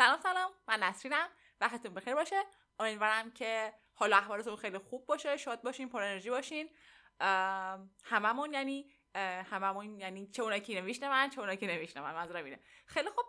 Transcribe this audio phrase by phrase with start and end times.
[0.00, 0.50] سلام سلام.
[0.68, 1.28] من نسرینم.
[1.60, 2.44] وقتتون بخیر باشه.
[2.78, 6.70] امیدوارم که حالا احوالتون خیلی خوب باشه شاد باشین پر انرژی باشین.
[8.04, 8.92] هممون یعنی
[9.50, 12.60] هممون یعنی چه اونایی که من چه اونایی که من منظورم اینه.
[12.86, 13.24] خیلی خوب.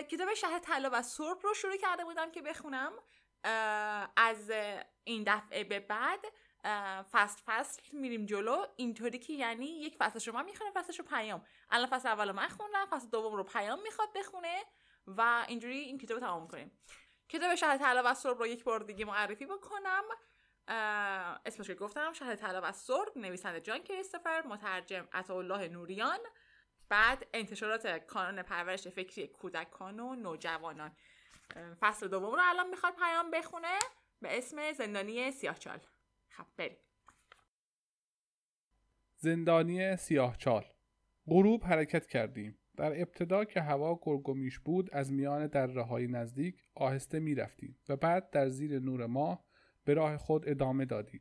[0.00, 2.92] کتاب شهر طلا و سرب رو شروع کرده بودم که بخونم.
[4.16, 4.52] از
[5.04, 6.24] این دفعه به بعد
[7.12, 8.66] فست فصل میریم جلو.
[8.76, 11.46] اینطوری که یعنی یک فصل شما می‌خونه فصلش پیام.
[11.70, 14.64] الان فصل اول من خوندم فصل دوم رو پیام می‌خواد بخونه.
[15.06, 16.78] و اینجوری این کتاب تمام می‌کنیم
[17.28, 20.02] کتاب شهر طلا و سرب رو یک بار دیگه معرفی بکنم.
[21.46, 26.18] اسمش رو گفتم شهر طلا و سرب نویسنده جان کریستوفر مترجم الله نوریان.
[26.88, 30.96] بعد انتشارات کانون پرورش فکری کودکان و نوجوانان.
[31.80, 33.78] فصل دوم رو الان می‌خواد پیام بخونه
[34.22, 35.78] به اسم زندانی سیاهچال
[36.28, 36.76] خب بریم.
[39.16, 40.64] زندانی سیاهچال
[41.26, 42.58] غروب حرکت کردیم.
[42.76, 48.30] در ابتدا که هوا گرگومیش بود از میان دره نزدیک آهسته می رفتیم و بعد
[48.30, 49.44] در زیر نور ماه
[49.84, 51.20] به راه خود ادامه دادیم.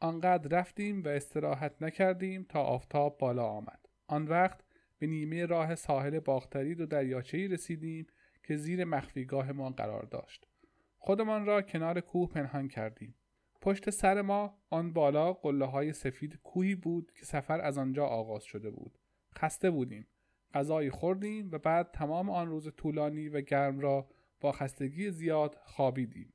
[0.00, 3.86] آنقدر رفتیم و استراحت نکردیم تا آفتاب بالا آمد.
[4.06, 4.64] آن وقت
[4.98, 8.06] به نیمه راه ساحل باخترید و دریاچه‌ای رسیدیم
[8.42, 10.48] که زیر مخفیگاه ما قرار داشت.
[10.98, 13.14] خودمان را کنار کوه پنهان کردیم.
[13.60, 18.44] پشت سر ما آن بالا قله های سفید کوهی بود که سفر از آنجا آغاز
[18.44, 18.98] شده بود.
[19.38, 20.06] خسته بودیم.
[20.56, 24.08] غذایی خوردیم و بعد تمام آن روز طولانی و گرم را
[24.40, 26.32] با خستگی زیاد خوابیدیم.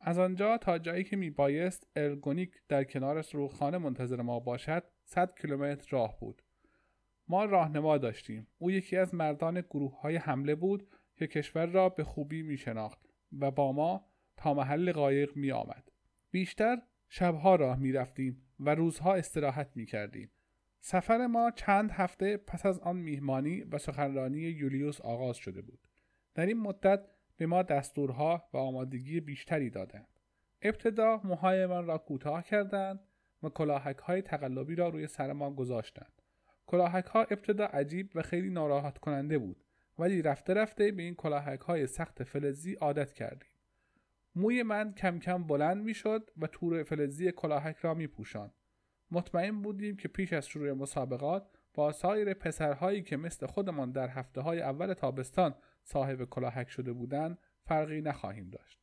[0.00, 5.34] از آنجا تا جایی که می بایست ارگونیک در کنار رودخانه منتظر ما باشد 100
[5.40, 6.42] کیلومتر راه بود.
[7.28, 8.46] ما راهنما داشتیم.
[8.58, 13.00] او یکی از مردان گروه های حمله بود که کشور را به خوبی می شناخت
[13.38, 15.92] و با ما تا محل قایق می آمد.
[16.30, 20.30] بیشتر شبها راه می رفتیم و روزها استراحت می کردیم.
[20.80, 25.88] سفر ما چند هفته پس از آن میهمانی و سخنرانی یولیوس آغاز شده بود.
[26.34, 27.00] در این مدت
[27.36, 30.20] به ما دستورها و آمادگی بیشتری دادند.
[30.62, 33.00] ابتدا موهایمان را کوتاه کردند
[33.42, 36.12] و کلاهک های تقلبی را روی سر ما گذاشتند.
[36.66, 39.64] کلاهک ها ابتدا عجیب و خیلی ناراحت کننده بود
[39.98, 43.50] ولی رفته رفته به این کلاهک های سخت فلزی عادت کردیم.
[44.34, 48.52] موی من کم کم بلند می شد و تور فلزی کلاهک را می پوشند.
[49.10, 54.40] مطمئن بودیم که پیش از شروع مسابقات با سایر پسرهایی که مثل خودمان در هفته
[54.40, 58.80] های اول تابستان صاحب کلاهک شده بودند فرقی نخواهیم داشت.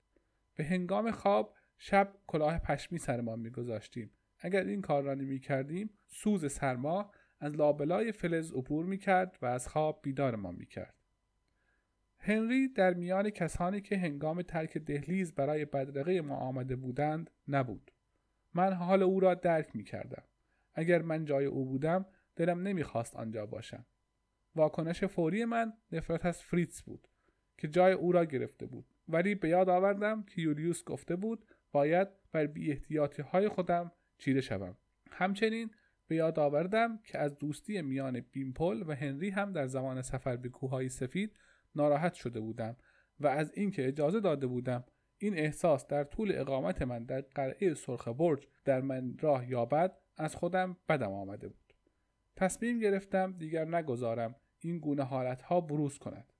[0.55, 4.11] به هنگام خواب شب کلاه پشمی سرمان میگذاشتیم.
[4.39, 9.45] اگر این کار را نمی کردیم سوز سرما از لابلای فلز عبور می کرد و
[9.45, 10.95] از خواب بیدارمان می کرد.
[12.19, 17.91] هنری در میان کسانی که هنگام ترک دهلیز برای بدرقه ما آمده بودند نبود.
[18.55, 20.23] من حال او را درک می کردم.
[20.73, 22.05] اگر من جای او بودم
[22.35, 23.85] دلم نمی‌خواست آنجا باشم.
[24.55, 27.07] واکنش فوری من نفرت از فریتز بود
[27.57, 32.07] که جای او را گرفته بود ولی به یاد آوردم که یولیوس گفته بود باید
[32.31, 32.81] بر بی
[33.31, 34.77] های خودم چیره شوم
[35.11, 35.71] همچنین
[36.07, 40.49] به یاد آوردم که از دوستی میان بیمپل و هنری هم در زمان سفر به
[40.49, 41.35] کوههای سفید
[41.75, 42.77] ناراحت شده بودم
[43.19, 44.83] و از اینکه اجازه داده بودم
[45.17, 50.35] این احساس در طول اقامت من در قلعه سرخ برج در من راه یابد از
[50.35, 51.73] خودم بدم آمده بود.
[52.35, 56.33] تصمیم گرفتم دیگر نگذارم این گونه حالتها بروز کند.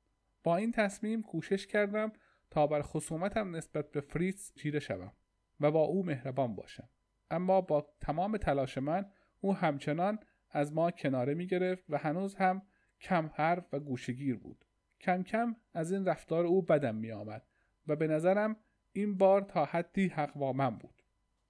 [0.43, 2.11] با این تصمیم کوشش کردم
[2.51, 5.13] تا بر خصومتم نسبت به فریتز چیره شوم
[5.59, 6.89] و با او مهربان باشم.
[7.31, 9.11] اما با تمام تلاش من
[9.41, 10.19] او همچنان
[10.49, 12.61] از ما کناره می گرفت و هنوز هم
[13.01, 14.65] کم حرف و گوشگیر بود.
[15.01, 17.43] کم کم از این رفتار او بدم می آمد
[17.87, 18.55] و به نظرم
[18.95, 21.01] این بار تا حدی حق با من بود.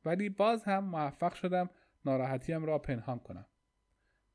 [0.06, 1.70] ولی باز هم موفق شدم
[2.06, 3.46] ناراحتیم را پنهان کنم.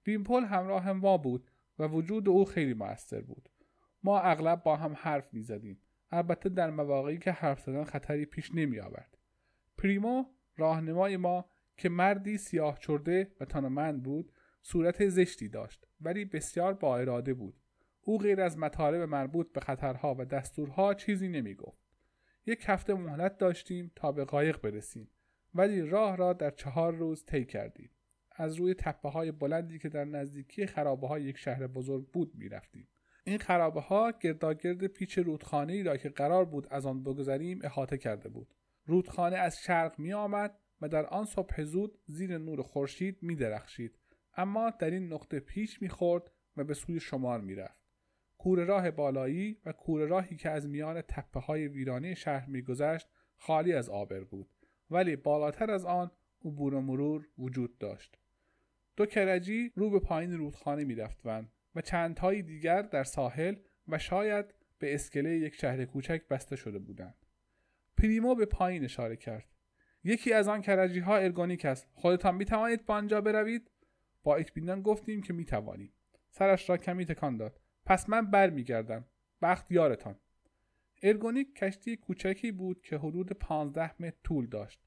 [0.02, 3.48] بیمپل همراه ما بود و وجود او خیلی موثر بود.
[4.02, 8.50] ما اغلب با هم حرف می زدیم البته در مواقعی که حرف زدن خطری پیش
[8.54, 9.18] نمی آورد
[9.78, 10.24] پریمو
[10.56, 14.32] راهنمای ما که مردی سیاه چرده و تانمند بود
[14.62, 17.60] صورت زشتی داشت ولی بسیار با اراده بود.
[18.00, 21.79] او غیر از مطالب مربوط به خطرها و دستورها چیزی نمی گفت
[22.50, 25.08] یک هفته مهلت داشتیم تا به قایق برسیم.
[25.54, 27.90] ولی راه را در چهار روز طی کردیم.
[28.32, 32.88] از روی تپه های بلندی که در نزدیکی خرابه های یک شهر بزرگ بود می‌رفتیم.
[33.24, 37.98] این خرابه ها گرداگرد پیچ رودخانه ای را که قرار بود از آن بگذریم احاطه
[37.98, 38.54] کرده بود.
[38.86, 43.98] رودخانه از شرق می آمد و در آن صبح زود زیر نور خورشید می درخشید
[44.36, 47.79] اما در این نقطه پیش می خورد و به سوی شمال می رفت.
[48.40, 53.08] کوره راه بالایی و کوره راهی که از میان تپه های ویرانه شهر می گذشت
[53.36, 54.48] خالی از آبر بود.
[54.90, 56.10] ولی بالاتر از آن
[56.44, 58.18] عبور و مرور وجود داشت.
[58.96, 63.54] دو کرجی رو به پایین رودخانه می رفتند و چندتایی دیگر در ساحل
[63.88, 67.26] و شاید به اسکله یک شهر کوچک بسته شده بودند.
[67.98, 69.44] پریمو به پایین اشاره کرد.
[70.04, 71.88] یکی از آن کرجی ها ارگونیک است.
[71.92, 73.70] خودتان می توانید به آنجا بروید؟
[74.22, 75.92] با اطمینان گفتیم که می توانیم
[76.30, 77.60] سرش را کمی تکان داد.
[77.84, 79.04] پس من برمیگردم
[79.42, 80.16] بخت یارتان
[81.02, 84.80] ارگونیک کشتی کوچکی بود که حدود 15 متر طول داشت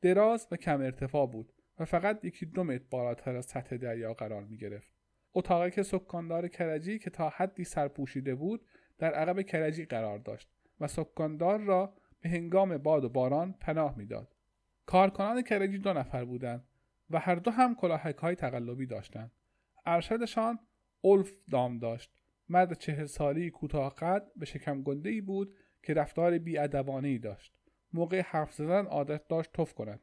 [0.00, 4.44] دراز و کم ارتفاع بود و فقط یکی دو متر بالاتر از سطح دریا قرار
[4.44, 4.92] می گرفت.
[5.34, 8.66] اتاقک سکاندار کرجی که تا حدی سرپوشیده بود
[8.98, 10.48] در عقب کرجی قرار داشت
[10.80, 14.34] و سکاندار را به هنگام باد و باران پناه می‌داد.
[14.86, 16.64] کارکنان کرجی دو نفر بودند
[17.10, 19.32] و هر دو هم کلاهک های تقلبی داشتند.
[19.86, 20.58] ارشدشان
[21.00, 22.17] اولف دام داشت.
[22.48, 27.54] مرد چهل سالی کوتاه قد به شکم گنده ای بود که رفتار بیادبانه ای داشت.
[27.92, 30.00] موقع حرف زدن عادت داشت تف کند.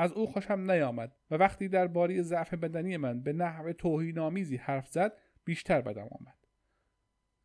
[0.00, 4.88] از او خوشم نیامد و وقتی در باری ضعف بدنی من به نحو توهینآمیزی حرف
[4.88, 5.12] زد
[5.44, 6.38] بیشتر بدم آمد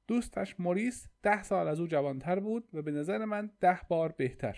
[0.08, 4.58] دوستش موریس ده سال از او جوانتر بود و به نظر من ده بار بهتر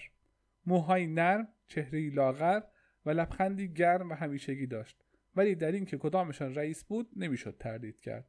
[0.65, 2.61] موهای نرم چهره لاغر
[3.05, 5.03] و لبخندی گرم و همیشگی داشت
[5.35, 8.27] ولی در این که کدامشان رئیس بود نمی‌شد تردید کرد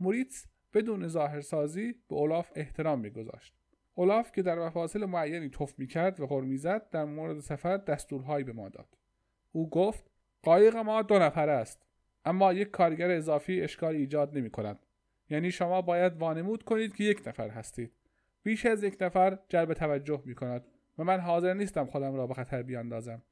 [0.00, 3.54] موریتس بدون ظاهرسازی به اولاف احترام میگذاشت.
[3.94, 8.52] اولاف که در مفاصل معینی تف می‌کرد و غر می‌زد در مورد سفر دستورهایی به
[8.52, 8.88] ما داد.
[9.52, 10.10] او گفت
[10.42, 11.82] قایق ما دو نفر است
[12.24, 14.86] اما یک کارگر اضافی اشکالی ایجاد نمی کند
[15.30, 17.92] یعنی شما باید وانمود کنید که یک نفر هستید.
[18.42, 20.66] بیش از یک نفر جلب توجه می کند
[20.98, 23.22] و من حاضر نیستم خودم را به خطر بیاندازم.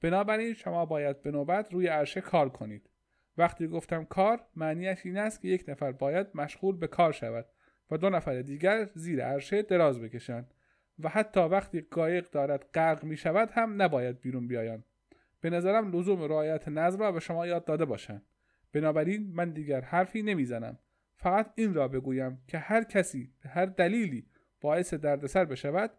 [0.00, 2.90] بنابراین شما باید به نوبت روی عرشه کار کنید.
[3.38, 7.46] وقتی گفتم کار معنیش این است که یک نفر باید مشغول به کار شود
[7.90, 10.54] و دو نفر دیگر زیر عرشه دراز بکشند
[10.98, 14.84] و حتی وقتی قایق دارد غرق می شود هم نباید بیرون بیایند.
[15.40, 18.22] به نظرم لزوم رعایت نظم را به شما یاد داده باشند.
[18.72, 20.78] بنابراین من دیگر حرفی نمی‌زنم.
[21.16, 24.26] فقط این را بگویم که هر کسی به هر دلیلی
[24.60, 25.90] باعث دردسر بشود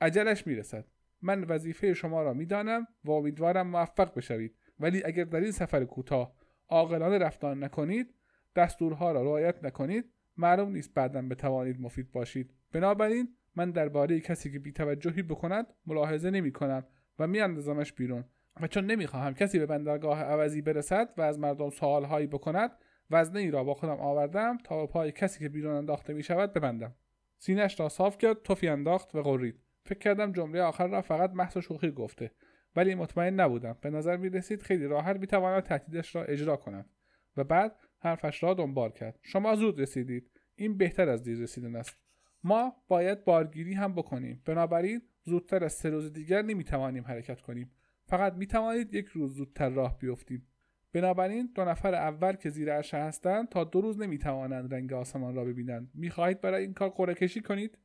[0.00, 0.84] عجلش می‌رسد.
[1.22, 4.56] من وظیفه شما را می‌دانم و امیدوارم موفق بشوید.
[4.80, 6.39] ولی اگر در این سفر کوتاه
[6.70, 8.14] عاقلانه رفتار نکنید
[8.56, 12.54] دستورها را رعایت نکنید معلوم نیست بعدا بتوانید مفید باشید.
[12.72, 16.86] بنابراین من درباره کسی که بیتوجهی بکند ملاحظه نمی کنم
[17.18, 18.24] و میاندازمش بیرون
[18.60, 22.70] و چون نمی‌خواهم کسی به بندرگاه عوضی برسد و از مردم سوالهایی بکند
[23.10, 26.52] وزنه ای را با خودم آوردم تا به پای کسی که بیرون انداخته می شود
[26.52, 26.94] ببندم.
[27.38, 31.58] سینش را صاف کرد توفی انداخت و قرید فکر کردم جمله آخر را فقط محض
[31.58, 32.30] شوخی گفته.
[32.76, 33.76] ولی مطمئن نبودم.
[33.80, 36.90] به نظر می رسید خیلی راحت می تواند تهدیدش را اجرا کند
[37.36, 39.18] و بعد حرفش را دنبال کرد.
[39.22, 40.30] شما زود رسیدید.
[40.56, 41.96] این بهتر از دیر رسیدن است.
[42.44, 44.42] ما باید بارگیری هم بکنیم.
[44.44, 47.70] بنابراین زودتر از سه روز دیگر نمی‌توانیم حرکت کنیم.
[48.04, 50.46] فقط می‌توانید یک روز زودتر راه بیفتیم.
[50.92, 55.44] بنابراین دو نفر اول که زیر عرشه هستند تا دو روز نمی‌توانند رنگ آسمان را
[55.44, 55.90] ببینند.
[55.94, 57.78] می‌خواهید برای این کار قرعه کشی کنید؟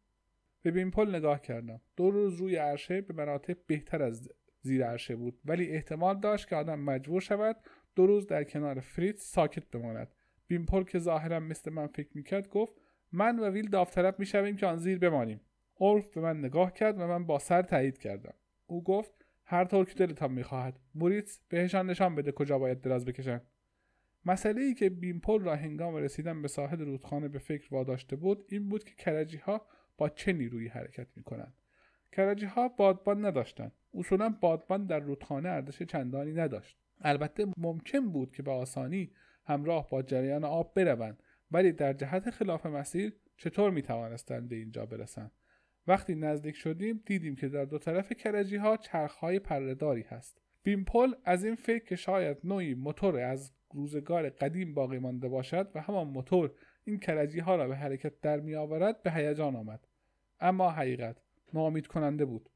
[0.62, 1.82] به بیمپل نگاه کردم.
[1.96, 4.30] دو روز روی عرشه به مراتب بهتر از
[4.66, 5.40] زیر عرشه بود.
[5.46, 7.56] ولی احتمال داشت که آدم مجبور شود
[7.96, 10.16] دو روز در کنار فریتز ساکت بماند.
[10.48, 12.74] بیمپل که ظاهرا مثل من فکر می‌کرد گفت
[13.12, 15.42] من و ویل داوطلب می‌شویم که آن زیر بمانیم.
[15.76, 18.34] اولف به من نگاه کرد و من با سر تایید کردم.
[18.68, 19.12] او گفت
[19.44, 20.80] هر طور که دلتان می‌خواهد.
[20.96, 23.42] موریتس بهشان نشان بده کجا باید دراز بکشند
[24.26, 28.70] مسئله ای که بیمپل را هنگام رسیدن به ساحل رودخانه به فکر واداشته بود این
[28.70, 29.68] بود که کرجی ها
[29.98, 31.54] با چه نیرویی حرکت می‌کنند.
[32.12, 33.72] کرجی ها بادبان نداشتند.
[33.96, 36.78] اصولا بادبان در رودخانه ارزش چندانی نداشت.
[37.02, 39.12] البته ممکن بود که به آسانی
[39.46, 44.86] همراه با جریان آب بروند ولی در جهت خلاف مسیر چطور می توانستند به اینجا
[44.86, 45.32] برسند؟
[45.88, 51.14] وقتی نزدیک شدیم دیدیم که در دو طرف کرجی ها چرخ های پرداری هست بیمپل
[51.26, 56.08] از این فکر که شاید نوعی موتور از روزگار قدیم باقی مانده باشد و همان
[56.08, 56.52] موتور
[56.84, 59.88] این کرجی ها را به حرکت در می آورد به هیجان آمد.
[60.40, 61.18] اما حقیقت
[61.54, 62.50] ناامید کننده بود.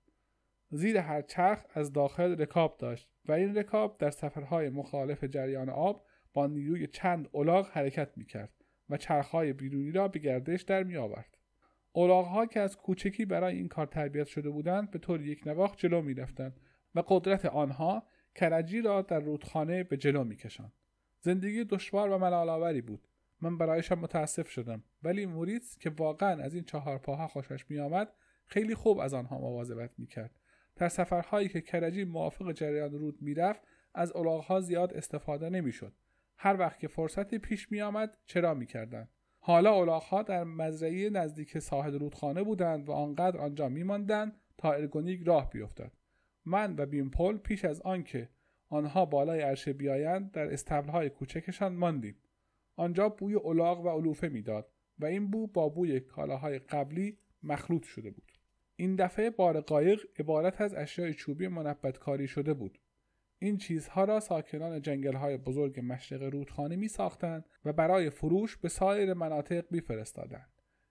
[0.72, 6.06] زیر هر چرخ از داخل رکاب داشت و این رکاب در سفرهای مخالف جریان آب
[6.34, 8.54] با نیروی چند الاغ حرکت می کرد
[8.90, 11.38] و چرخهای بیرونی را به گردش در می آورد.
[11.96, 16.02] ها که از کوچکی برای این کار تربیت شده بودند به طور یک نواخت جلو
[16.02, 16.60] می رفتند
[16.96, 18.04] و قدرت آنها
[18.36, 20.74] کرجی را در رودخانه به جلو می کشند.
[21.20, 23.08] زندگی دشوار و ملالآوری بود.
[23.42, 28.14] من برایشان متاسف شدم ولی موریتس که واقعا از این چهار پاها خوشش می آمد
[28.46, 30.39] خیلی خوب از آنها مواظبت می کرد.
[30.80, 33.62] در سفرهایی که کرجی موافق جریان رود می‌رفت
[33.94, 35.94] از الاغها زیاد استفاده نمی‌شد
[36.38, 39.10] هر وقت که فرصتی پیش می آمد چرا می کردن.
[39.40, 45.22] حالا اولاغها در مزرعه نزدیک ساحل رودخانه بودند و آنقدر آنجا می ماندن تا ارگونیک
[45.26, 45.92] راه بیفتد.
[46.46, 48.30] من و بیمپل پیش از آنکه
[48.70, 52.16] آنها بالای عرشه بیایند در استبلهای کوچکشان ماندیم.
[52.76, 58.10] آنجا بوی اولاغ و علوفه می‌داد و این بو با بوی کالاهای قبلی مخلوط شده
[58.10, 58.29] بود
[58.80, 62.80] این دفعه بار قایق عبارت از اشیاء چوبی منبت کاری شده بود
[63.40, 68.70] این چیزها را ساکنان جنگل های بزرگ مشرق رودخانه می ساختند و برای فروش به
[68.70, 70.50] سایر مناطق می فرستادند.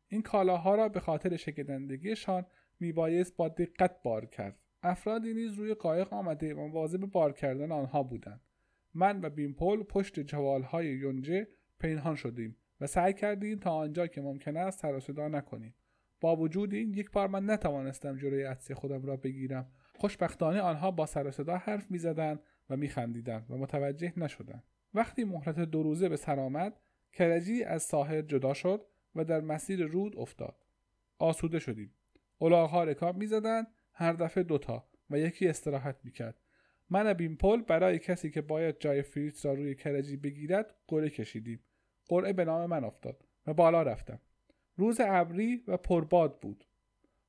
[0.08, 2.46] این کالاها را به خاطر شکدندگیشان
[2.80, 4.58] می بایست با دقت بار کرد.
[4.82, 8.40] افرادی نیز روی قایق آمده و مواظب بار کردن آنها بودند.
[8.94, 11.48] من و بیمپل پشت جوالهای یونجه
[11.80, 15.74] پنهان شدیم و سعی کردیم تا آنجا که ممکن است سر نکنیم.
[16.20, 19.72] با وجود این یک بار من نتوانستم جلوی عطسی خودم را بگیرم.
[19.94, 24.64] خوشبختانه آنها با سر صدا حرف می‌زدند و میخندیدند و متوجه نشدند.
[24.94, 26.80] وقتی مهلت دو روزه به سر آمد
[27.12, 28.84] کرجی از ساحل جدا شد
[29.14, 30.56] و در مسیر رود افتاد.
[31.18, 31.94] آسوده شدیم.
[32.40, 36.40] الاغها رکاب می‌زدند هر دفعه دوتا و یکی استراحت می‌کرد.
[36.90, 41.60] من و بیمپل برای کسی که باید جای فریت را روی کرجی بگیرد قرعه کشیدیم.
[42.08, 44.20] قرعه به نام من افتاد و بالا رفتم.
[44.78, 46.64] روز ابری و پرباد بود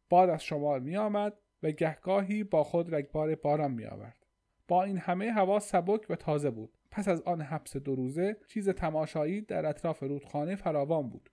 [0.10, 4.26] باد از شمال می آمد و گهگاهی با خود رگبار باران می آورد.
[4.68, 8.70] با این همه هوا سبک و تازه بود پس از آن حبس دو روزه چیز
[8.70, 11.30] تماشایی در اطراف رودخانه فراوان بود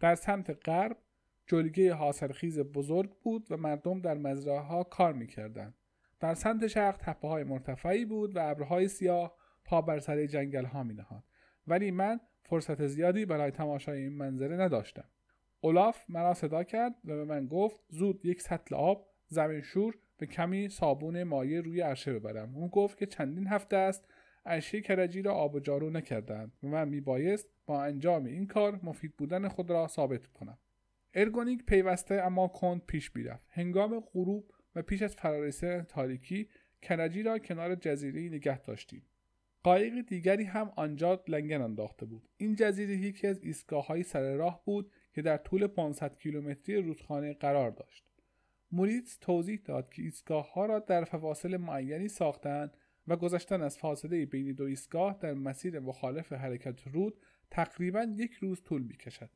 [0.00, 0.96] در سمت غرب
[1.46, 5.74] جلگه حاصلخیز بزرگ بود و مردم در مزرعه ها کار می‌کردند
[6.20, 10.82] در سمت شرق تپه های مرتفعی بود و ابرهای سیاه پا بر سر جنگل ها
[10.82, 11.24] می نهاد.
[11.66, 15.08] ولی من فرصت زیادی برای تماشای این منظره نداشتم.
[15.60, 20.26] اولاف مرا صدا کرد و به من گفت زود یک سطل آب زمین شور به
[20.26, 22.54] کمی صابون مایع روی عرشه ببرم.
[22.56, 24.08] اون گفت که چندین هفته است
[24.46, 29.16] عرشه کرجی را آب و جارو نکردند و من میبایست با انجام این کار مفید
[29.16, 30.58] بودن خود را ثابت کنم.
[31.14, 33.46] ارگونیک پیوسته اما کند پیش می‌رفت.
[33.50, 36.48] هنگام غروب و پیش از فرارسیدن تاریکی
[36.82, 39.02] کرجی را کنار جزیره نگه داشتیم.
[39.64, 44.64] قایق دیگری هم آنجا لنگن انداخته بود این جزیره یکی از ایستگاه های سر راه
[44.64, 48.04] بود که در طول 500 کیلومتری رودخانه قرار داشت
[48.72, 52.76] موریتس توضیح داد که ایستگاه ها را در فواصل معینی ساختند
[53.08, 58.62] و گذشتن از فاصله بین دو ایستگاه در مسیر مخالف حرکت رود تقریبا یک روز
[58.62, 59.30] طول می کشد.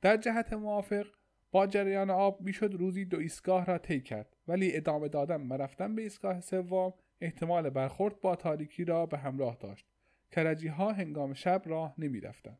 [0.00, 1.06] در جهت موافق
[1.50, 5.94] با جریان آب می‌شد روزی دو ایستگاه را طی کرد ولی ادامه دادن و رفتن
[5.94, 9.86] به ایستگاه سوم احتمال برخورد با تاریکی را به همراه داشت.
[10.30, 12.58] کرجی ها هنگام شب راه نمی رفتن.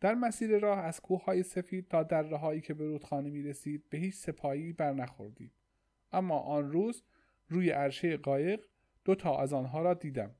[0.00, 3.98] در مسیر راه از کوههای سفید تا دره هایی که به رودخانه می رسید به
[3.98, 5.52] هیچ سپایی برنخوردیم.
[6.12, 7.02] اما آن روز
[7.48, 8.64] روی عرشه قایق
[9.04, 10.34] دو تا از آنها را دیدم.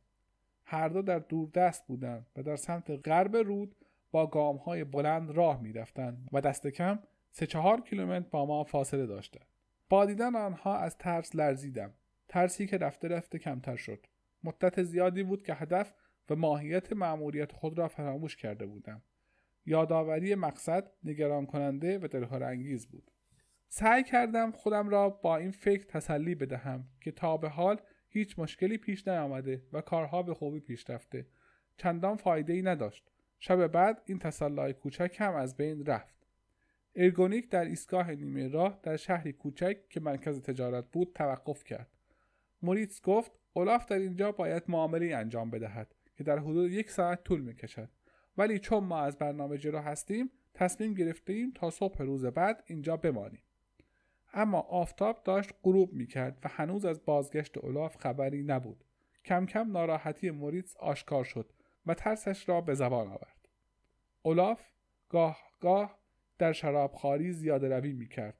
[0.64, 1.18] هر دو در
[1.54, 3.76] دست بودند و در سمت غرب رود
[4.10, 6.98] با گام های بلند راه می رفتند و دست کم
[7.30, 9.46] سه چهار کیلومتر با ما فاصله داشتند.
[9.88, 11.92] با دیدن آنها از ترس لرزیدم.
[12.28, 14.06] ترسی که رفته رفته کمتر شد.
[14.44, 15.94] مدت زیادی بود که هدف
[16.30, 19.02] و ماهیت مأموریت خود را فراموش کرده بودم.
[19.66, 23.10] یادآوری مقصد نگران کننده و دلهور انگیز بود.
[23.68, 28.78] سعی کردم خودم را با این فکر تسلی بدهم که تا به حال هیچ مشکلی
[28.78, 31.26] پیش نیامده و کارها به خوبی پیش رفته.
[31.76, 33.10] چندان فایده ای نداشت.
[33.38, 36.26] شب بعد این تسلای کوچک هم از بین رفت.
[36.94, 41.97] ارگونیک در ایستگاه نیمه راه در شهری کوچک که مرکز تجارت بود توقف کرد.
[42.62, 47.40] موریتس گفت اولاف در اینجا باید معامله انجام بدهد که در حدود یک ساعت طول
[47.40, 47.88] می‌کشد.
[48.38, 53.42] ولی چون ما از برنامه جلو هستیم تصمیم گرفتیم تا صبح روز بعد اینجا بمانیم.
[54.32, 58.84] اما آفتاب داشت غروب می‌کرد و هنوز از بازگشت اولاف خبری نبود.
[59.24, 61.52] کم کم ناراحتی موریتس آشکار شد
[61.86, 63.48] و ترسش را به زبان آورد.
[64.22, 64.62] اولاف
[65.08, 65.98] گاه گاه
[66.38, 68.38] در شرابخواری زیاده روی می‌کرد.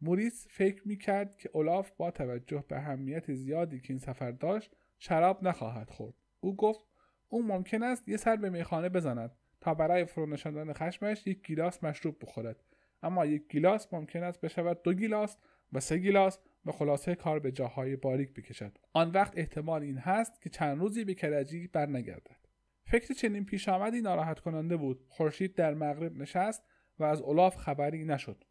[0.00, 5.42] موریس فکر می‌کرد که اولاف با توجه به اهمیت زیادی که این سفر داشت شراب
[5.42, 6.14] نخواهد خورد.
[6.40, 6.84] او گفت
[7.28, 12.16] او ممکن است یه سر به میخانه بزند تا برای فرونشاندن خشمش یک گیلاس مشروب
[12.22, 12.64] بخورد.
[13.02, 15.36] اما یک گیلاس ممکن است بشود دو گیلاس
[15.72, 18.78] و سه گیلاس و خلاصه کار به جاهای باریک بکشد.
[18.92, 22.40] آن وقت احتمال این هست که چند روزی به کرجی برنگردد.
[22.84, 25.04] فکر چنین پیش آمدی ناراحت کننده بود.
[25.08, 26.64] خورشید در مغرب نشست
[26.98, 28.44] و از اولاف خبری نشد.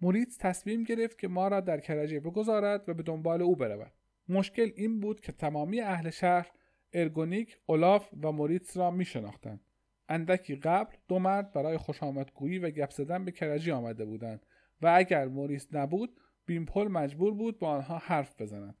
[0.00, 3.92] موریتس تصمیم گرفت که ما را در کرجی بگذارد و به دنبال او برود.
[4.28, 6.50] مشکل این بود که تمامی اهل شهر
[6.92, 9.60] ارگونیک، اولاف و موریتس را می شناختند.
[10.08, 14.46] اندکی قبل دو مرد برای خوش آمدگویی و گپ زدن به کرجی آمده بودند
[14.82, 18.74] و اگر موریس نبود بیمپل مجبور بود با آنها حرف بزند.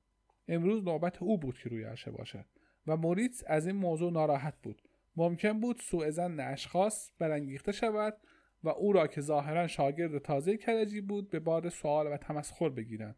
[0.48, 2.44] امروز نوبت او بود که روی عرشه باشد
[2.86, 4.82] و موریتس از این موضوع ناراحت بود.
[5.16, 8.16] ممکن بود سوء زن اشخاص برانگیخته شود
[8.64, 13.16] و او را که ظاهرا شاگرد تازه کرجی بود به باد سوال و تمسخر بگیرند.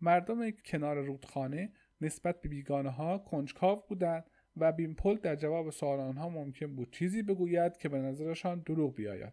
[0.00, 4.24] مردم کنار رودخانه نسبت به بیگانه ها کنجکاو بودند
[4.56, 9.32] و بیمپل در جواب سوال آنها ممکن بود چیزی بگوید که به نظرشان دروغ بیاید.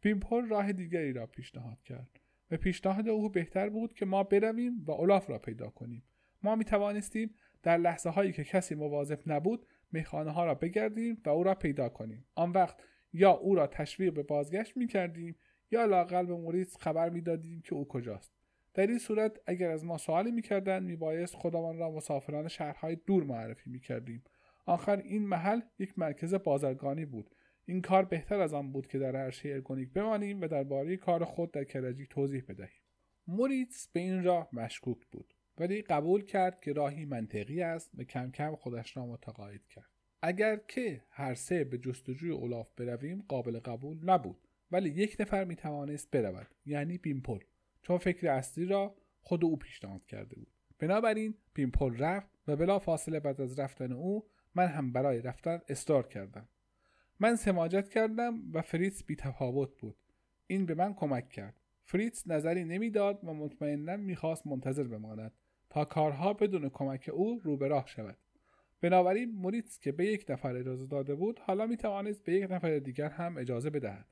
[0.00, 2.20] بیمپل راه دیگری را پیشنهاد کرد.
[2.50, 6.02] و پیشنهاد او بهتر بود که ما برویم و اولاف را پیدا کنیم.
[6.42, 11.28] ما می توانستیم در لحظه هایی که کسی مواظب نبود میخانه ها را بگردیم و
[11.28, 12.24] او را پیدا کنیم.
[12.34, 12.76] آن وقت
[13.12, 15.36] یا او را تشویق به بازگشت می کردیم
[15.70, 18.32] یا لاقل به موریس خبر می‌دادیم که او کجاست.
[18.74, 23.70] در این صورت اگر از ما سوالی می‌کردند میبایست خودمان را مسافران شهرهای دور معرفی
[23.70, 24.24] می‌کردیم.
[24.66, 27.34] آخر این محل یک مرکز بازرگانی بود.
[27.66, 31.50] این کار بهتر از آن بود که در عرشه ارگونیک بمانیم و درباره کار خود
[31.50, 32.82] در کرجی توضیح بدهیم.
[33.26, 38.30] موریتس به این راه مشکوک بود ولی قبول کرد که راهی منطقی است و کم
[38.30, 39.99] کم خودش را متقاعد کرد.
[40.22, 44.48] اگر که هر سه به جستجوی اولاف برویم قابل قبول نبود.
[44.72, 47.38] ولی یک نفر می توانست برود یعنی بیمپل
[47.82, 50.48] چون فکر اصلی را خود او پیشنهاد کرده بود.
[50.78, 56.06] بنابراین بیمپل رفت و بلا فاصله بعد از رفتن او من هم برای رفتن استار
[56.06, 56.48] کردم.
[57.20, 59.96] من سماجت کردم و فریتز بی تفاوت بود.
[60.46, 61.60] این به من کمک کرد.
[61.84, 65.32] فریتز نظری نمی‌داد و مطمئنا می‌خواست منتظر بماند
[65.70, 68.16] تا کارها بدون کمک او رو به راه شود.
[68.80, 72.78] بنابراین موریتس که به یک نفر اجازه داده بود حالا می توانست به یک نفر
[72.78, 74.06] دیگر هم اجازه بدهد.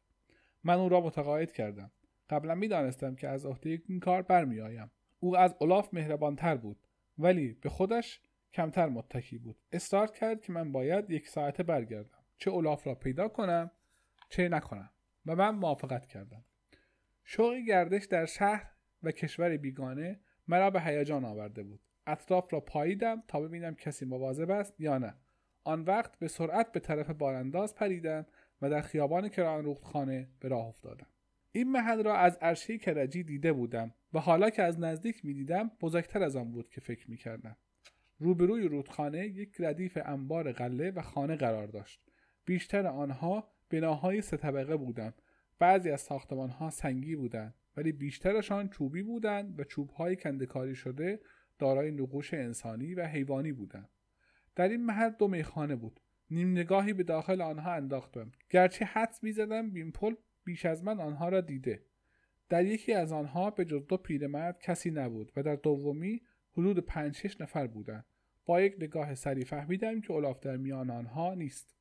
[0.64, 1.90] من او را متقاعد کردم.
[2.30, 4.90] قبلا می‌دانستم که از عهده این کار برمیآیم.
[5.20, 6.78] او از اولاف مهربانتر بود
[7.18, 8.20] ولی به خودش
[8.52, 9.56] کمتر متکی بود.
[9.72, 12.18] اصرار کرد که من باید یک ساعته برگردم.
[12.36, 13.70] چه اولاف را پیدا کنم
[14.28, 14.90] چه نکنم.
[15.26, 16.44] و من موافقت کردم.
[17.24, 18.70] شوق گردش در شهر
[19.02, 21.80] و کشور بیگانه مرا به هیجان آورده بود.
[22.08, 25.14] اطراف را پاییدم تا ببینم کسی مواظب است یا نه.
[25.64, 28.26] آن وقت به سرعت به طرف بارانداز پریدم
[28.62, 31.06] و در خیابان کران رودخانه به راه افتادم.
[31.52, 36.22] این محل را از عرشه کرجی دیده بودم و حالا که از نزدیک می‌دیدم بزرگتر
[36.22, 37.56] از آن بود که فکر می‌کردم.
[38.18, 42.00] روبروی رودخانه یک ردیف انبار غله و خانه قرار داشت.
[42.44, 45.22] بیشتر آنها بناهای سه طبقه بودند.
[45.58, 51.20] بعضی از ساختمانها سنگی بودند ولی بیشترشان چوبی بودند و چوبهای کندکاری شده
[51.58, 53.88] دارای نقوش انسانی و حیوانی بودند
[54.58, 56.00] در این محل دو میخانه بود.
[56.30, 58.32] نیم نگاهی به داخل آنها انداختم.
[58.50, 61.82] گرچه حدس می‌زدم بیمپل بیش از من آنها را دیده.
[62.48, 67.16] در یکی از آنها به جز دو پیرمرد کسی نبود و در دومی حدود پنج
[67.16, 68.04] شش نفر بودند.
[68.46, 71.76] با یک نگاه سری فهمیدم که اولاف در میان آنها نیست.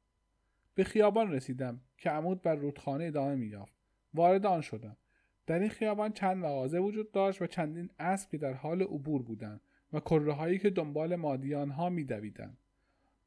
[0.76, 3.74] به خیابان رسیدم که عمود بر رودخانه ادامه مییافت.
[4.13, 4.98] وارد آن شدم.
[5.46, 9.62] در این خیابان چند مغازه وجود داشت و چندین اسب که در حال عبور بودند.
[9.93, 12.58] و کره هایی که دنبال مادیان ها میدویدند.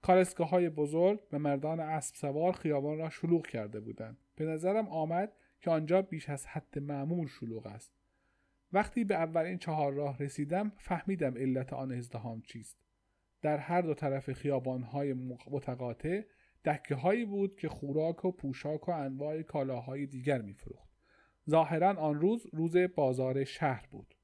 [0.03, 4.19] کالسکه های بزرگ و مردان اسب سوار خیابان را شلوغ کرده بودند.
[4.37, 7.93] به نظرم آمد که آنجا بیش از حد معمول شلوغ است.
[8.73, 12.77] وقتی به اولین چهار راه رسیدم فهمیدم علت آن ازدهام چیست.
[13.43, 15.13] در هر دو طرف خیابان های
[15.51, 16.23] متقاطع
[16.65, 20.91] دکه هایی بود که خوراک و پوشاک و انواع کالاهای دیگر میفروخت.
[21.51, 24.15] ظاهرا آن روز روز بازار شهر بود.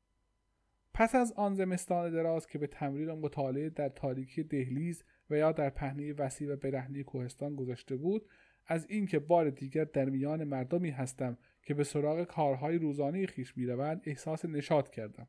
[0.98, 5.52] پس از آن زمستان دراز که به تمرین و مطالعه در تاریکی دهلیز و یا
[5.52, 8.28] در پهنه وسیع و برهنه کوهستان گذاشته بود
[8.66, 14.02] از اینکه بار دیگر در میان مردمی هستم که به سراغ کارهای روزانه خیش می‌روند
[14.04, 15.28] احساس نشاط کردم.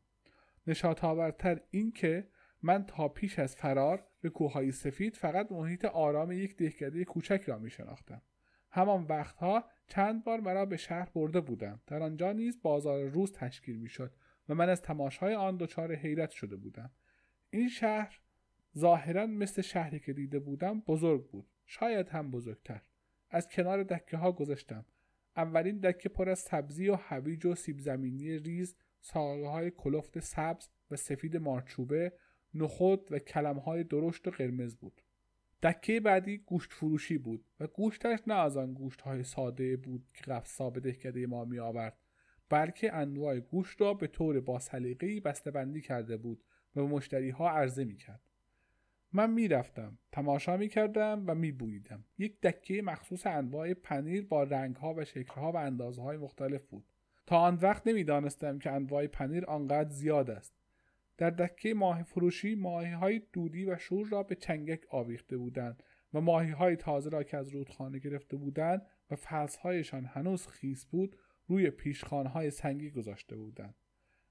[0.68, 2.28] نشاط آورتر این که
[2.64, 7.58] من تا پیش از فرار به کوههای سفید فقط محیط آرام یک دهکده کوچک را
[7.60, 8.22] می شناختم.
[8.72, 13.80] همان وقتها چند بار مرا به شهر برده بودم در آنجا نیز بازار روز تشکیل
[13.80, 14.14] می‌شد.
[14.50, 16.92] و من از تماشای آن دچار حیرت شده بودم.
[17.50, 18.20] این شهر
[18.78, 21.48] ظاهرا مثل شهری که دیده بودم بزرگ بود.
[21.66, 22.82] شاید هم بزرگتر.
[23.30, 24.86] از کنار دکه ها گذاشتم
[25.38, 30.70] اولین دکه پر از سبزی و هویج و سیب زمینی ریز ساقه های کلفت سبز
[30.92, 32.14] و سفید مارچوبه
[32.54, 35.02] نخود و کلم های درشت و قرمز بود.
[35.64, 40.24] دکه بعدی گوشت فروشی بود و گوشتش نه از آن گوشت های ساده بود که
[40.24, 41.98] قفصا به دهکده ما می آورد
[42.50, 45.22] بلکه انواع گوشت را به طور با سلیقه‌ای
[45.54, 46.44] بندی کرده بود
[46.76, 48.22] و به مشتری ها عرضه می کرد.
[49.14, 52.06] من می‌رفتم تماشا می کردم و می بویدم.
[52.18, 56.66] یک دکه مخصوص انواع پنیر با رنگ ها و شکل ها و اندازه های مختلف
[56.66, 56.86] بود
[57.26, 60.54] تا آن وقت نمی‌دانستم که انواع پنیر آنقدر زیاد است
[61.18, 65.84] در دکه ماهی فروشی ماهی های دودی و شور را به چنگک آویخته بودند
[66.14, 71.16] و ماهی های تازه را که از رودخانه گرفته بودند و فلسهایشان هنوز خیس بود
[71.48, 71.72] روی
[72.34, 73.76] های سنگی گذاشته بودند.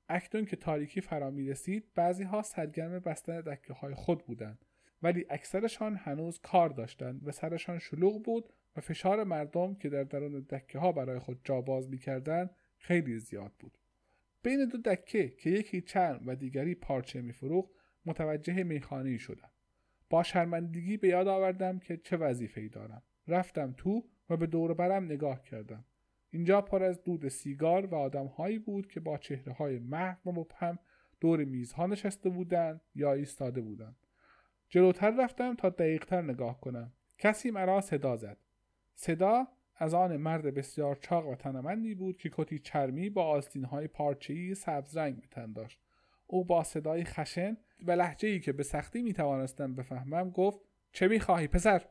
[0.09, 4.65] اکنون که تاریکی فرا می رسید بعضی ها سرگرم بستن دکه های خود بودند.
[5.03, 10.41] ولی اکثرشان هنوز کار داشتند و سرشان شلوغ بود و فشار مردم که در درون
[10.41, 12.01] دکه ها برای خود جا باز می
[12.79, 13.79] خیلی زیاد بود.
[14.43, 17.71] بین دو دکه که یکی چرم و دیگری پارچه میفروخت
[18.07, 19.51] متوجه میخانه شدم.
[20.11, 23.03] با شرمندگی به یاد آوردم که چه وظیفه ای دارم.
[23.29, 25.85] رفتم تو و به دور برم نگاه کردم.
[26.31, 30.79] اینجا پر از دود سیگار و آدمهایی بود که با چهره های محو و مبهم
[31.21, 33.97] دور میزها نشسته بودند یا ایستاده بودند.
[34.69, 36.93] جلوتر رفتم تا دقیقتر نگاه کنم.
[37.19, 38.37] کسی مرا صدا زد.
[38.95, 44.55] صدا از آن مرد بسیار چاق و تنمندی بود که کتی چرمی با آستینهای پارچه‌ای
[44.55, 45.81] سبز رنگ به تن داشت.
[46.27, 50.61] او با صدای خشن و لحجه ای که به سختی می توانستم بفهمم گفت
[50.93, 51.83] چه می خواهی پسر؟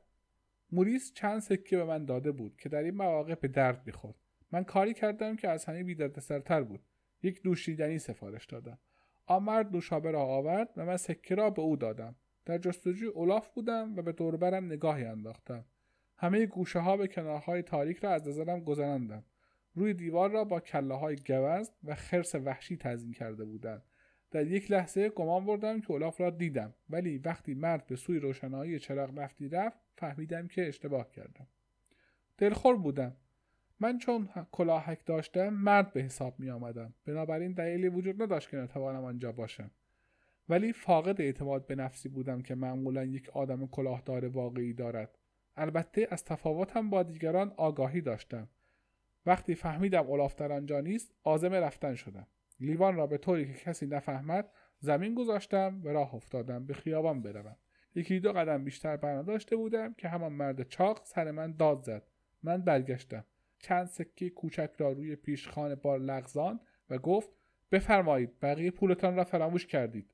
[0.72, 4.16] موریس چند سکه به من داده بود که در این مواقع به درد می‌خورد.
[4.52, 6.80] من کاری کردم که از همه بیدردسرتر بود.
[7.24, 8.78] یک دوشیدنی سفارش دادم.
[9.26, 12.16] آن مرد نوشابه را آورد و من سکه را به او دادم.
[12.46, 15.66] در جستجوی اولاف بودم و به دوربرم نگاهی انداختم.
[16.18, 19.24] همه گوشه ها به کنارهای تاریک را از نظرم گذراندم
[19.76, 23.84] روی دیوار را با کله های گوزن و خرس وحشی تزین کرده بودند.
[24.32, 28.80] در یک لحظه گمان بردم که اولاف را دیدم ولی وقتی مرد به سوی روشنایی
[28.80, 31.48] چراغ نفتی رفت فهمیدم که اشتباه کردم.
[32.38, 33.16] دلخور بودم.
[33.80, 39.04] من چون کلاهک داشتم مرد به حساب می آمدم بنابراین دلیلی وجود نداشت که نتوانم
[39.04, 39.72] آنجا باشم.
[40.50, 45.18] ولی فاقد اعتماد به نفسی بودم که معمولا یک آدم کلاهدار واقعی دارد.
[45.58, 48.50] البته از تفاوتم با دیگران آگاهی داشتم.
[49.26, 52.28] وقتی فهمیدم اولاف در آنجا نیست عازم رفتن شدم.
[52.60, 57.58] لیوان را به طوری که کسی نفهمد زمین گذاشتم و راه افتادم به خیابان بروم.
[57.96, 62.04] یکی دو قدم بیشتر داشته بودم که همان مرد چاق سر من داد زد.
[62.44, 63.26] من برگشتم.
[63.60, 67.30] چند سکه کوچک را روی پیشخان بار لغزان و گفت
[67.72, 70.10] بفرمایید بقیه پولتان را فراموش کردید.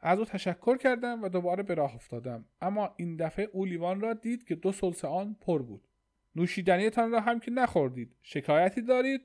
[0.00, 2.44] از او تشکر کردم و دوباره به راه افتادم.
[2.60, 5.88] اما این دفعه او لیوان را دید که دو سلس آن پر بود.
[6.36, 8.16] نوشیدنیتان را هم که نخوردید.
[8.22, 9.20] شکایتی دارید؟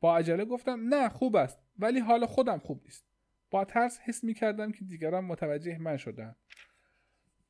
[0.00, 3.08] با عجله گفتم نه خوب است ولی حال خودم خوب نیست.
[3.50, 6.36] با ترس حس می کردم که دیگران متوجه من شدن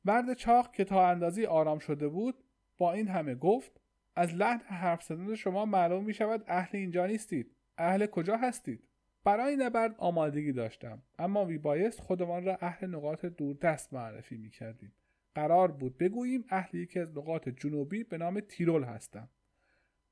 [0.05, 2.43] مرد چاق که تا اندازی آرام شده بود
[2.77, 3.78] با این همه گفت
[4.19, 7.55] از لحن حرف زدن شما معلوم می شود اهل اینجا نیستید.
[7.77, 8.83] اهل کجا هستید؟
[9.23, 14.93] برای نبرد آمادگی داشتم اما بایست خودمان را اهل نقاط دوردست معرفی می کردیم
[15.35, 19.29] قرار بود بگوییم اهل یکی از نقاط جنوبی به نام تیرول هستم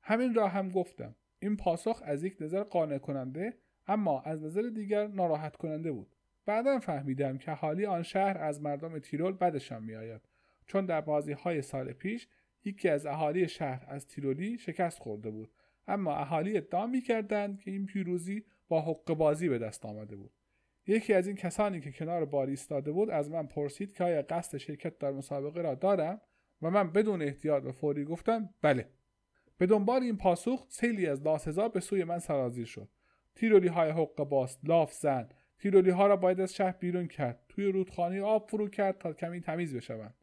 [0.02, 1.14] همین را هم گفتم.
[1.38, 3.54] این پاسخ از یک نظر قانع کننده
[3.86, 6.16] اما از نظر دیگر ناراحت کننده بود.
[6.46, 10.20] بعدا فهمیدم که حالی آن شهر از مردم تیرول بدشان میآید.
[10.66, 12.28] چون در بازی های سال پیش
[12.64, 15.50] یکی از اهالی شهر از تیرولی شکست خورده بود.
[15.86, 20.30] اما اهالی ادعا می‌کردند که این پیروزی با حق بازی به دست آمده بود.
[20.86, 24.58] یکی از این کسانی که کنار بار ایستاده بود از من پرسید که آیا قصد
[24.58, 26.20] شرکت در مسابقه را دارم؟
[26.62, 28.88] و من بدون احتیاط و فوری گفتم بله.
[29.58, 32.88] به دنبال این پاسخ سیلی از لاسزا به سوی من سرازیر شد.
[33.34, 35.28] تیرولی های حق باز لاف زن.
[35.58, 37.44] تیرولی ها را باید از شهر بیرون کرد.
[37.48, 40.14] توی رودخانه آب فرو کرد تا کمی تمیز بشوند.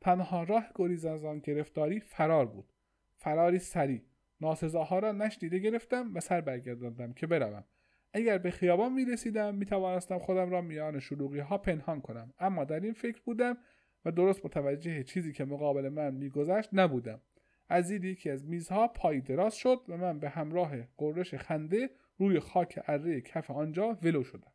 [0.00, 2.72] تنها راه گریز از آن گرفتاری فرار بود.
[3.16, 4.02] فراری سریع.
[4.40, 7.64] ناسزاها را نشنیده گرفتم و سر برگرداندم که بروم.
[8.12, 12.32] اگر به خیابان می رسیدم می توانستم خودم را میان شلوغی ها پنهان کنم.
[12.38, 13.58] اما در این فکر بودم
[14.04, 17.20] و درست متوجه چیزی که مقابل من میگذشت نبودم.
[17.68, 22.40] از دید یکی از میزها پای دراز شد و من به همراه قررش خنده روی
[22.40, 24.52] خاک اره کف آنجا ولو شدم.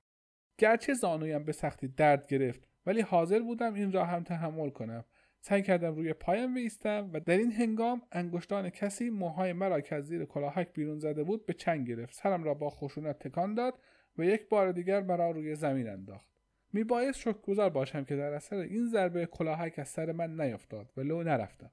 [0.58, 5.06] گرچه زانویم به سختی درد گرفت ولی حاضر بودم این را هم تحمل کنم.
[5.46, 10.08] سعی کردم روی پایم بیستم و در این هنگام انگشتان کسی موهای مرا که از
[10.08, 12.14] زیر کلاهک بیرون زده بود به چنگ گرفت.
[12.14, 13.80] سرم را با خشونت تکان داد
[14.18, 16.28] و یک بار دیگر مرا روی زمین انداخت.
[16.74, 21.24] میبایست شکرگزار باشم که در اثر این ضربه کلاهک از سر من نیفتاد و لو
[21.24, 21.72] نرفتم.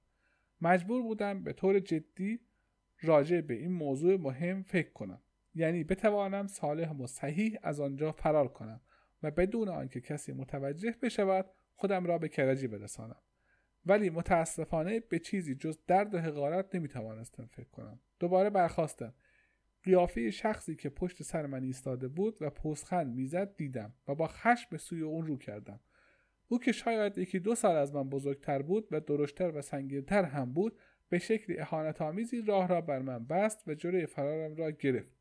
[0.60, 2.40] مجبور بودم به طور جدی
[3.02, 5.22] راجع به این موضوع مهم فکر کنم.
[5.54, 8.80] یعنی بتوانم صالح و صحیح از آنجا فرار کنم
[9.22, 13.16] و بدون آنکه کسی متوجه بشود خودم را به کرجی برسانم.
[13.86, 18.00] ولی متاسفانه به چیزی جز درد و حقارت نمی‌توانستم فکر کنم.
[18.18, 19.14] دوباره برخواستم
[19.82, 24.66] قیافه شخصی که پشت سر من ایستاده بود و پستخند می‌زد دیدم و با خشم
[24.70, 25.80] به سوی اون رو کردم.
[26.48, 30.52] او که شاید یکی دو سال از من بزرگتر بود و درشتر و سنگینتر هم
[30.52, 35.12] بود به شکلی اهانت آمیزی راه را بر من بست و جلوی فرارم را گرفت.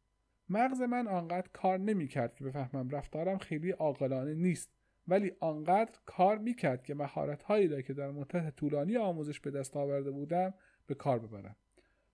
[0.50, 4.79] مغز من آنقدر کار نمی‌کرد که بفهمم رفتارم خیلی عاقلانه نیست.
[5.10, 9.78] ولی آنقدر کار می‌کرد که مهارت هایی را که در مدت طولانی آموزش به دست
[9.78, 10.54] آورده بودم
[10.88, 11.56] به کار ببرم.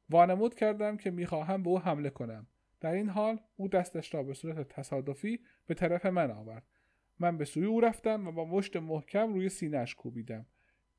[0.10, 2.47] وانمود کردم که می‌خواهم به او حمله کنم.
[2.81, 6.63] در این حال او دستش را به صورت تصادفی به طرف من آورد.
[7.19, 10.45] من به سوی او رفتم و با مشت محکم روی سینهاش کوبیدم.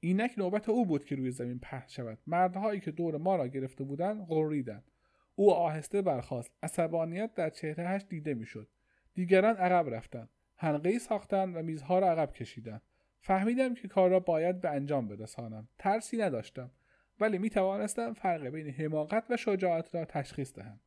[0.01, 2.19] اینک نوبت او بود که روی زمین پهن شود.
[2.27, 4.91] مردهایی که دور ما را گرفته بودند غریدند
[5.35, 6.51] او آهسته برخاست.
[6.63, 8.69] عصبانیت در چهرهش دیده می‌شد.
[9.15, 10.29] دیگران عقب رفتند.
[10.57, 12.83] حلقه ساختند و میزها را عقب کشیدند
[13.21, 15.69] فهمیدم که کار را باید به انجام برسانم.
[15.79, 16.71] ترسی نداشتم.
[17.21, 20.81] ولی می توانستم فرق بین حماقت و شجاعت را تشخیص دهم.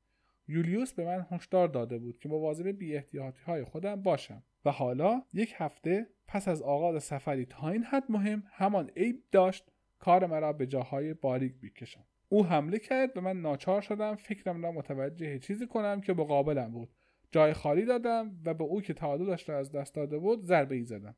[0.48, 3.04] یولیوس به من هشدار داده بود که مواظب بی
[3.46, 4.44] های خودم باشم.
[4.66, 9.72] و حالا یک هفته پس از آغاز سفری تا این حد مهم همان عیب داشت
[10.00, 12.06] کار مرا به جاهای باریک بیکشم.
[12.30, 16.90] او حمله کرد و من ناچار شدم فکرم را متوجه چیزی کنم که مقابلم بود.
[17.32, 20.84] جای خالی دادم و به او که تعادلش را از دست داده بود ضربه ای
[20.84, 21.16] زدم.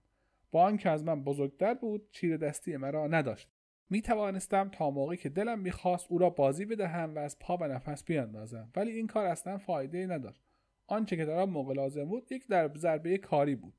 [0.52, 3.50] با آنکه از من بزرگتر بود چیر دستی مرا نداشت.
[3.90, 7.64] می توانستم تا موقعی که دلم می‌خواست او را بازی بدهم و از پا و
[7.64, 10.42] نفس بیاندازم ولی این کار اصلا فایده نداشت.
[10.88, 13.74] آنچه که در موقع لازم بود یک در ضربه کاری بود.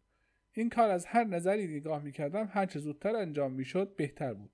[0.53, 4.51] این کار از هر نظری نگاه می‌کردم هرچه زودتر انجام می‌شد بهتر بود.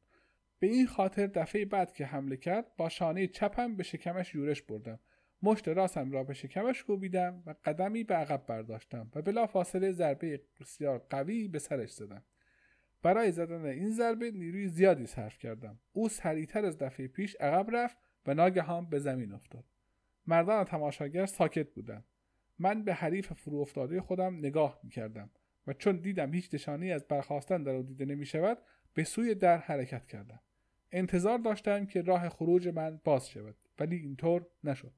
[0.58, 4.98] به این خاطر دفعه بعد که حمله کرد با شانه چپم به شکمش یورش بردم.
[5.42, 11.06] مشت راستم را به شکمش کوبیدم و قدمی به عقب برداشتم و بلافاصله ضربه بسیار
[11.10, 12.24] قوی به سرش زدم.
[13.02, 15.78] برای زدن این ضربه نیروی زیادی صرف کردم.
[15.92, 17.96] او سریعتر از دفعه پیش عقب رفت
[18.26, 19.64] و ناگهان به زمین افتاد.
[20.26, 22.04] مردان تماشاگر ساکت بودند.
[22.58, 25.30] من به حریف فرو افتاده خودم نگاه می کردم
[25.66, 28.58] و چون دیدم هیچ نشانی از برخواستن در او دیده نمی شود
[28.94, 30.40] به سوی در حرکت کردم.
[30.92, 34.92] انتظار داشتم که راه خروج من باز شود ولی اینطور نشد.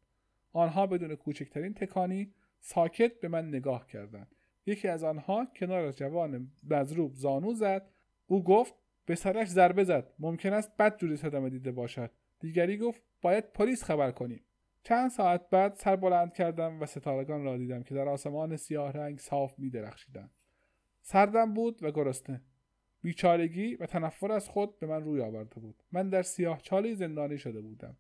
[0.53, 4.35] آنها بدون کوچکترین تکانی ساکت به من نگاه کردند.
[4.67, 7.91] یکی از آنها کنار جوان مضروب زانو زد.
[8.27, 8.75] او گفت
[9.07, 10.13] به سرش ضربه زد.
[10.19, 12.11] ممکن است بد جوری صدمه دیده باشد.
[12.41, 14.45] دیگری گفت باید پلیس خبر کنیم.
[14.83, 19.19] چند ساعت بعد سر بلند کردم و ستارگان را دیدم که در آسمان سیاه رنگ
[19.19, 20.31] صاف می درخشیدند
[21.03, 22.43] سردم بود و گرسنه.
[23.03, 25.83] بیچارگی و تنفر از خود به من روی آورده بود.
[25.93, 27.97] من در سیاه چالی زندانی شده بودم.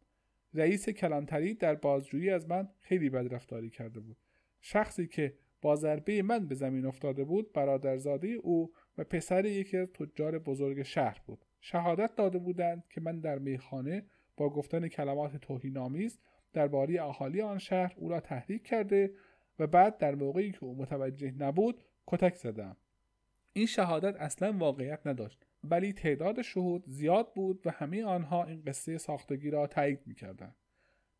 [0.54, 4.16] رئیس کلانتری در بازجویی از من خیلی بدرفتاری کرده بود.
[4.60, 9.88] شخصی که با ضربه من به زمین افتاده بود برادرزاده او و پسر یکی از
[9.88, 11.44] تجار بزرگ شهر بود.
[11.60, 16.20] شهادت داده بودند که من در میخانه با گفتن کلمات توهینآمیز
[16.52, 19.14] درباره اهالی آن شهر او را تحریک کرده
[19.58, 22.76] و بعد در موقعی که او متوجه نبود کتک زدم.
[23.52, 25.46] این شهادت اصلا واقعیت نداشت.
[25.64, 30.56] ولی تعداد شهود زیاد بود و همه آنها این قصه ساختگی را تایید می‌کردند.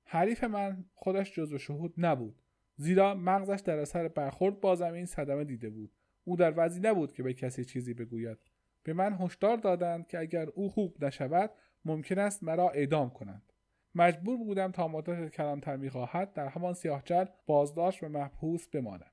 [0.05, 2.43] حریف من خودش جزو شهود نبود
[2.77, 5.93] زیرا مغزش در اثر برخورد با زمین صدمه دیده بود.
[6.25, 8.39] او در وضعی نبود که به کسی چیزی بگوید.
[8.83, 11.51] به من هشدار دادند که اگر او خوب نشود
[11.85, 13.53] ممکن است مرا اعدام کنند.
[13.95, 19.11] مجبور بودم تا مدت کلانتر می‌خواهد در همان سیاهچال بازداشت و محبوس بمانم.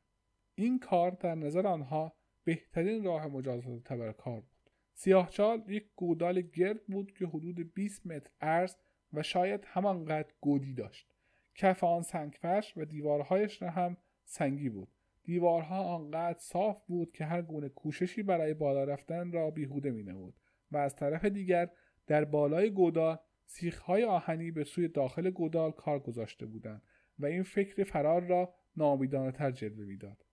[0.55, 2.13] این کار در نظر آنها
[2.43, 4.56] بهترین راه مجازات تبرکار بود.
[4.99, 8.75] سیاهچال یک گودال گرد بود که حدود 20 متر عرض
[9.13, 11.13] و شاید همانقدر گودی داشت.
[11.55, 14.87] کف آن سنگفرش و دیوارهایش را هم سنگی بود.
[15.23, 20.33] دیوارها آنقدر صاف بود که هر گونه کوششی برای بالا رفتن را بیهوده می نمود
[20.71, 21.69] و از طرف دیگر
[22.07, 26.81] در بالای گودال سیخهای آهنی به سوی داخل گودال کار گذاشته بودند
[27.19, 30.26] و این فکر فرار را نامیدانه تر جلوه می‌داد.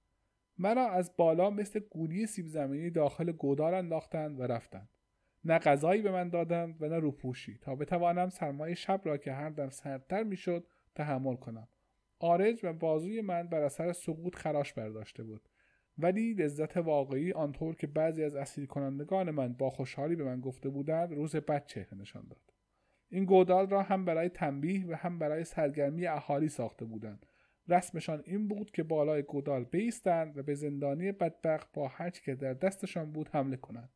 [0.58, 4.88] مرا از بالا مثل گونی سیب زمینی داخل گودال انداختند و رفتند
[5.44, 7.58] نه غذایی به من دادند و نه روپوشی.
[7.58, 11.68] تا بتوانم سرمایه شب را که هر دم سردتر می‌شد تحمل کنم.
[12.18, 15.48] آرج و بازوی من بر اثر سقوط خراش برداشته بود.
[15.98, 20.68] ولی لذت واقعی آنطور که بعضی از اسیر کنندگان من با خوشحالی به من گفته
[20.68, 22.52] بودند روز بد چهره نشان داد.
[23.08, 27.26] این گودال را هم برای تنبیه و هم برای سرگرمی اهالی ساخته بودند.
[27.68, 32.54] رسمشان این بود که بالای گودال بیستند و به زندانی بدبخت با هرچی که در
[32.54, 33.90] دستشان بود حمله کنند.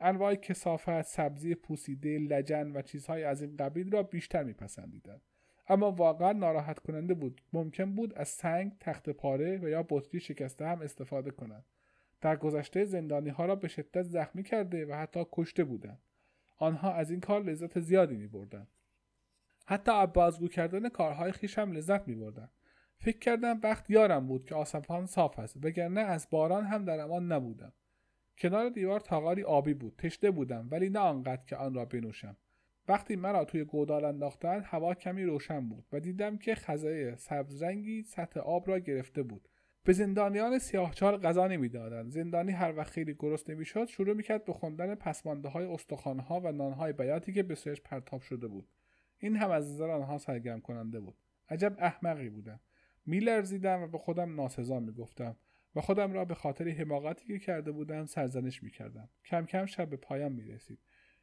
[0.00, 5.20] انواع کسافت سبزی پوسیده لجن و چیزهای از این قبیل را بیشتر میپسندیدند.
[5.68, 7.40] اما واقعا ناراحت کننده بود.
[7.52, 11.64] ممکن بود از سنگ تخت پاره و یا بطری شکسته هم استفاده کنند.
[12.20, 15.98] در گذشته زندانی ها را به شدت زخمی کرده و حتی کشته بودند.
[16.56, 18.66] آنها از این کار لذت زیادی می بردن.
[19.66, 22.48] حتی از بازگو کردن کارهای خیش هم لذت می بردن.
[23.02, 27.32] فکر کردم وقت یارم بود که آسمان صاف است وگرنه از باران هم در امان
[27.32, 27.72] نبودم.
[28.38, 32.36] کنار دیوار تاغاری آبی بود تشته بودم ولی نه آنقدر که آن را بنوشم.
[32.88, 38.02] وقتی مرا توی گودال انداختند هوا کمی روشن بود و دیدم که خزه سبز رنگی
[38.02, 39.48] سطح آب را گرفته بود.
[39.84, 42.10] به زندانیان سیاهچال غذا نمی‌دادند.
[42.10, 46.92] زندانی هر وقت خیلی گرسنه می‌شد شروع می‌کرد به خوندن پسمانده های استخوانها و نانهای
[46.92, 48.68] بیاتی که به سویش پرتاب شده بود.
[49.18, 51.14] این هم از نظر آنها سرگرم کننده بود.
[51.48, 52.60] عجب احمقی بودم.
[53.10, 55.36] میلرزیدم و به خودم ناسزا می‌گفتم
[55.76, 59.08] و خودم را به خاطر حماقتی که کرده بودم سرزنش می‌کردم.
[59.24, 60.78] کم کم شب به پایان می‌رسید.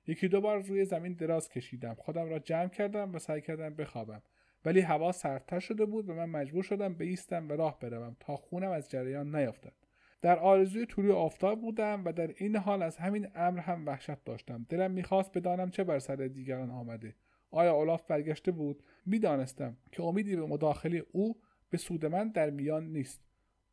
[0.08, 1.94] یکی دو بار روی زمین دراز کشیدم.
[1.94, 4.22] خودم را جمع کردم و سعی کردم بخوابم.
[4.66, 8.72] ولی هوا سردتر شده بود و من مجبور شدم بیستم و راه بروم تا خونم
[8.72, 9.74] از جریان نیفتد
[10.22, 14.66] در آرزوی طلوع آفتاب بودم و در این حال از همین امر هم وحشت داشتم.
[14.70, 17.16] دلم می‌خواست بدانم چه بر سر دیگران آمده.
[17.52, 21.38] آیا اولاف برگشته بود؟ می‌دانستم که امیدی به مداخله او
[21.70, 23.22] به سود من در میان نیست.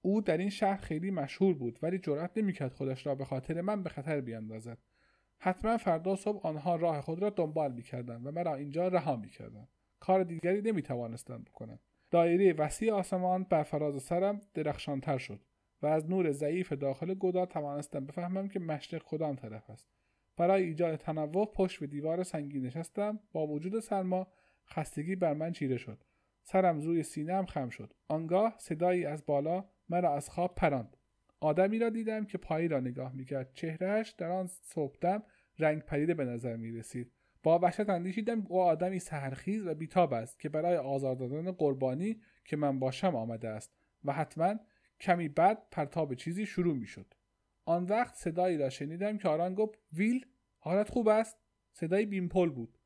[0.03, 3.83] او در این شهر خیلی مشهور بود ولی جرأت نمی‌کرد خودش را به خاطر من
[3.83, 4.79] به خطر بیاندازد.
[5.39, 9.69] حتما فردا صبح آنها راه خود را دنبال می‌کردند و مرا اینجا رها می‌کردند.
[10.01, 11.81] کار دیگری نمی‌توانستند بکنند
[12.11, 15.41] دایره وسیع آسمان بر فراز سرم درخشانتر شد
[15.83, 19.89] و از نور ضعیف داخل گدا توانستم بفهمم که مشرق کدام طرف است.
[20.37, 23.21] برای ایجاد تنوع پشت به دیوار سنگی نشستم.
[23.33, 24.27] با وجود سرما
[24.67, 25.99] خستگی بر من چیره شد.
[26.45, 27.93] سرم روی سینهام خم شد.
[28.09, 30.97] آنگاه صدایی از بالا مرا از خواب پراند.
[31.41, 33.53] آدمی را دیدم که پایی را نگاه می‌کرد.
[33.53, 35.23] چهرهش در آن صبحدم
[35.59, 40.41] رنگ پریده به نظر می رسید با وحشت اندیشیدم او آدمی سهرخیز و بیتاب است
[40.41, 43.73] که برای آزار دادن قربانی که من باشم آمده است
[44.05, 44.55] و حتما
[45.01, 47.15] کمی بعد پرتاب چیزی شروع می شد.
[47.65, 50.27] آن وقت صدایی را شنیدم که آران گفت ویل
[50.59, 51.39] حالت خوب است؟
[51.73, 52.79] صدای بیمپل بود.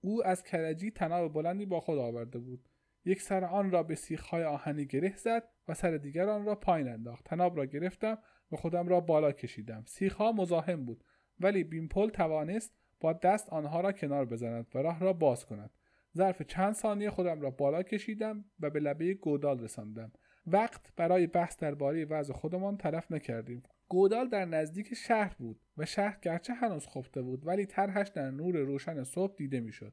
[0.00, 2.68] او از کرجی تناب بلندی با خود آورده بود.
[3.06, 6.88] یک سر آن را به سیخهای آهنی گره زد و سر دیگر آن را پایین
[6.88, 7.24] انداخت.
[7.24, 8.18] تناب را گرفتم
[8.52, 9.84] و خودم را بالا کشیدم.
[9.86, 11.04] سیخها مزاحم بود
[11.40, 15.70] ولی بیمپل توانست با دست آنها را کنار بزند و راه را باز کند.
[16.16, 20.12] ظرف چند ثانیه خودم را بالا کشیدم و به لبه گودال رساندم.
[20.46, 23.62] وقت برای بحث درباره وضع خودمان طرف نکردیم.
[23.88, 28.56] گودال در نزدیک شهر بود و شهر گرچه هنوز خفته بود ولی طرحش در نور
[28.56, 29.92] روشن صبح دیده می‌شد.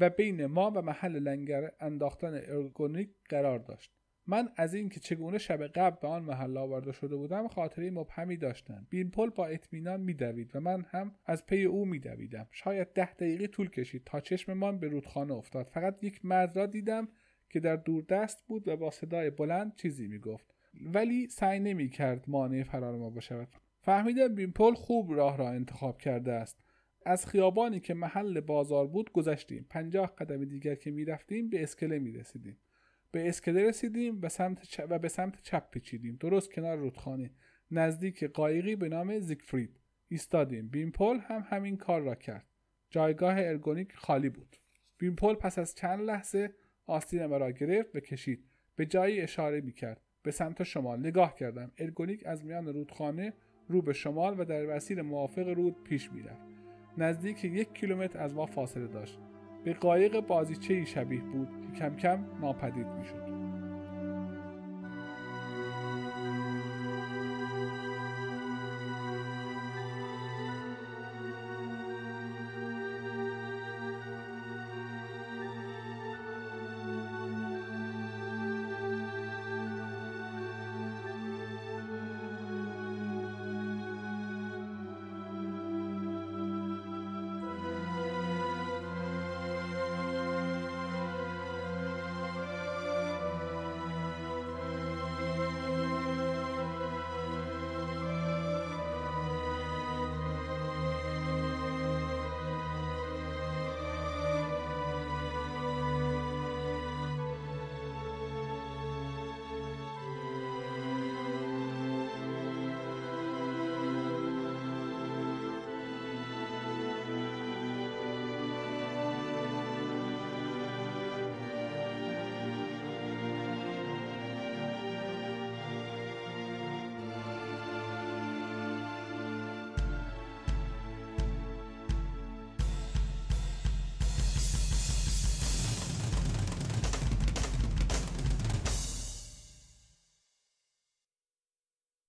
[0.00, 3.90] و بین ما و محل لنگر انداختن ارگونیک قرار داشت.
[4.26, 8.86] من از اینکه چگونه شب قبل به آن محل آورده شده بودم خاطره مبهمی داشتم.
[8.90, 12.48] بیمپل با اطمینان میدوید و من هم از پی او میدویدم.
[12.50, 15.66] شاید ده دقیقه طول کشید تا چشممان به رودخانه افتاد.
[15.66, 17.08] فقط یک مرد را دیدم
[17.50, 20.54] که در دوردست بود و با صدای بلند چیزی می‌گفت.
[20.80, 23.48] ولی سعی نمی‌کرد مانع فرار ما بشود.
[23.80, 26.63] فهمیدم بیمپل خوب راه را انتخاب کرده است.
[27.04, 29.66] از خیابانی که محل بازار بود گذشتیم.
[29.70, 32.56] پنجاه قدم دیگر که می‌رفتیم به اسکله می‌رسیدیم.
[33.10, 36.16] به اسکله رسیدیم و, سمت و به سمت چپ پیچیدیم.
[36.20, 37.30] درست کنار رودخانه.
[37.70, 40.68] نزدیک قایقی به نام زیگفرید ایستادیم.
[40.68, 42.46] بیمپل هم همین کار را کرد.
[42.90, 44.56] جایگاه ارگونیک خالی بود.
[44.98, 46.54] بیمپل پس از چند لحظه
[46.86, 48.44] آستین مرا گرفت و کشید.
[48.76, 51.00] به جایی اشاره می کرد به سمت شمال.
[51.00, 51.72] نگاه کردم.
[51.78, 53.32] ارگونیک از میان رودخانه
[53.68, 56.53] رو به شمال و در مسیر موافق رود پیش می‌رفت.
[56.98, 59.18] نزدیک یک کیلومتر از ما فاصله داشت.
[59.64, 63.23] به قایق بازیچه شبیه بود که کم کم ناپدید می‌شد.